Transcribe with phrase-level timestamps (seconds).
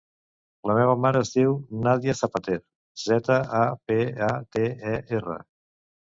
[0.69, 1.51] La meva mare es diu
[1.87, 2.57] Nàdia Zapater:
[3.01, 3.59] zeta, a,
[3.91, 5.37] pe, a, te, e, erra.